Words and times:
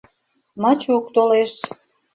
Мачук 0.61 1.05
толеш. 1.15 1.51